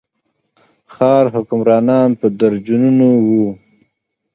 ښار 0.93 1.25
حکمرانان 1.35 2.09
په 2.19 2.27
درجنونو 2.39 3.09
وو. 3.27 3.47